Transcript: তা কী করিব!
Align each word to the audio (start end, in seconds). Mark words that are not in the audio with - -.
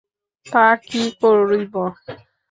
তা 0.45 0.65
কী 0.85 1.03
করিব! 1.21 1.73